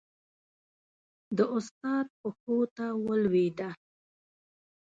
د 1.37 1.39
استاد 1.55 2.05
پښو 2.19 2.57
ته 2.75 2.85
ولوېده. 3.05 3.69